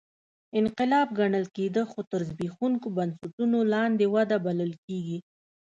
[0.59, 5.17] انقلاب ګڼل کېده خو تر زبېښونکو بنسټونو لاندې وده بلل کېږي